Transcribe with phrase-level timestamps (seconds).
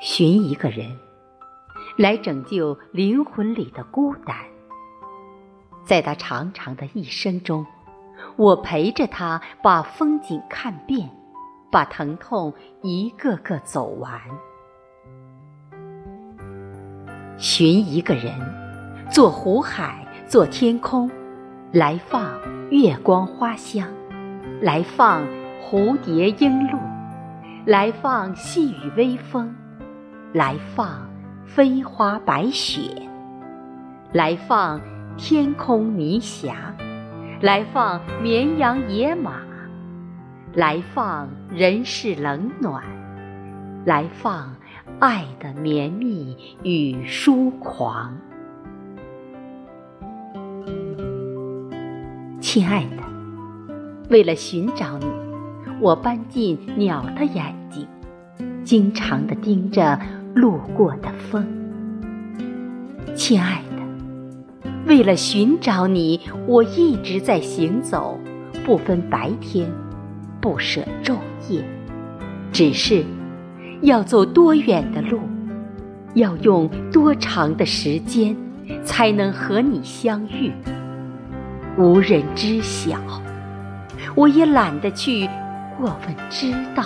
[0.00, 0.96] 寻一个人，
[1.96, 4.36] 来拯救灵魂里的孤单。
[5.84, 7.66] 在他长长的一生中，
[8.36, 11.10] 我陪着他把风景看遍，
[11.68, 14.20] 把疼痛一个个走完。
[17.36, 18.32] 寻一个人，
[19.10, 21.10] 做湖海，做天空，
[21.72, 22.38] 来放
[22.70, 23.88] 月光花香，
[24.62, 25.26] 来放
[25.60, 26.78] 蝴蝶莺露，
[27.66, 29.52] 来放细雨微风。
[30.34, 31.08] 来放
[31.46, 32.82] 飞花白雪，
[34.12, 34.78] 来放
[35.16, 36.74] 天空迷霞，
[37.40, 39.40] 来放绵羊野马，
[40.52, 42.84] 来放人世冷暖，
[43.86, 44.54] 来放
[44.98, 48.14] 爱的绵密与疏狂。
[52.38, 53.02] 亲爱的，
[54.10, 55.06] 为了寻找你，
[55.80, 57.88] 我搬进鸟的眼睛，
[58.62, 59.98] 经常的盯着。
[60.38, 61.44] 路过的风，
[63.16, 68.16] 亲爱的，为了寻找你，我一直在行走，
[68.64, 69.68] 不分白天，
[70.40, 71.16] 不舍昼
[71.48, 71.64] 夜，
[72.52, 73.04] 只是
[73.82, 75.18] 要走多远的路，
[76.14, 78.36] 要用多长的时间，
[78.84, 80.52] 才能和你相遇，
[81.76, 82.96] 无人知晓，
[84.14, 85.28] 我也懒得去
[85.76, 86.84] 过问知道。